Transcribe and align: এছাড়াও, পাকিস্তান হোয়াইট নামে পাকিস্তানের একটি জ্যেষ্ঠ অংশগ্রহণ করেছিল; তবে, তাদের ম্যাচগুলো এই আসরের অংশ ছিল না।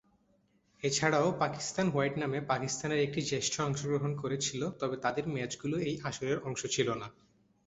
এছাড়াও, 0.83 1.27
পাকিস্তান 1.41 1.85
হোয়াইট 1.89 2.15
নামে 2.17 2.39
পাকিস্তানের 2.51 2.99
একটি 2.99 3.21
জ্যেষ্ঠ 3.29 3.53
অংশগ্রহণ 3.61 4.11
করেছিল; 4.21 4.61
তবে, 4.79 4.95
তাদের 5.05 5.25
ম্যাচগুলো 5.35 5.75
এই 5.81 5.95
আসরের 6.09 6.39
অংশ 6.41 6.61
ছিল 6.75 6.87
না। 6.93 7.07